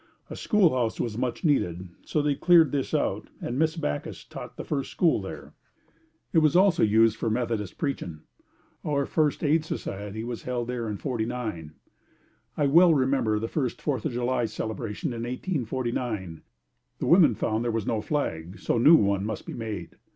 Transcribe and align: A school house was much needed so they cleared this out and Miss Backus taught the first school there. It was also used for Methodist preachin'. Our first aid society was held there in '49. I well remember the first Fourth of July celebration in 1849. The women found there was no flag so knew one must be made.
A 0.31 0.35
school 0.35 0.73
house 0.75 0.99
was 0.99 1.15
much 1.15 1.43
needed 1.43 1.89
so 2.03 2.23
they 2.23 2.33
cleared 2.33 2.71
this 2.71 2.91
out 2.91 3.29
and 3.39 3.59
Miss 3.59 3.75
Backus 3.75 4.23
taught 4.25 4.57
the 4.57 4.63
first 4.63 4.89
school 4.89 5.21
there. 5.21 5.53
It 6.33 6.39
was 6.39 6.55
also 6.55 6.81
used 6.81 7.15
for 7.17 7.29
Methodist 7.29 7.77
preachin'. 7.77 8.21
Our 8.83 9.05
first 9.05 9.43
aid 9.43 9.63
society 9.63 10.23
was 10.23 10.41
held 10.41 10.69
there 10.69 10.89
in 10.89 10.97
'49. 10.97 11.73
I 12.57 12.65
well 12.65 12.95
remember 12.95 13.37
the 13.37 13.47
first 13.47 13.79
Fourth 13.79 14.03
of 14.03 14.13
July 14.13 14.45
celebration 14.45 15.13
in 15.13 15.21
1849. 15.21 16.41
The 16.97 17.05
women 17.05 17.35
found 17.35 17.63
there 17.63 17.69
was 17.71 17.85
no 17.85 18.01
flag 18.01 18.57
so 18.57 18.79
knew 18.79 18.95
one 18.95 19.23
must 19.23 19.45
be 19.45 19.53
made. 19.53 19.97